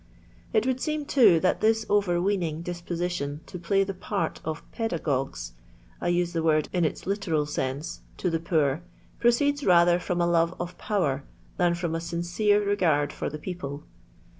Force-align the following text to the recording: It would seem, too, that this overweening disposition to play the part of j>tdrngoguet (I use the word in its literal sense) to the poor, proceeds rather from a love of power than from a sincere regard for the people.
It 0.51 0.65
would 0.65 0.81
seem, 0.81 1.05
too, 1.05 1.39
that 1.41 1.61
this 1.61 1.85
overweening 1.87 2.63
disposition 2.63 3.41
to 3.45 3.59
play 3.59 3.83
the 3.83 3.93
part 3.93 4.41
of 4.43 4.63
j>tdrngoguet 4.71 5.51
(I 6.01 6.07
use 6.07 6.33
the 6.33 6.41
word 6.41 6.69
in 6.73 6.83
its 6.83 7.05
literal 7.05 7.45
sense) 7.45 7.99
to 8.17 8.31
the 8.31 8.39
poor, 8.39 8.81
proceeds 9.19 9.63
rather 9.63 9.99
from 9.99 10.19
a 10.19 10.25
love 10.25 10.55
of 10.59 10.75
power 10.79 11.23
than 11.57 11.75
from 11.75 11.93
a 11.93 12.01
sincere 12.01 12.63
regard 12.67 13.13
for 13.13 13.29
the 13.29 13.37
people. 13.37 13.83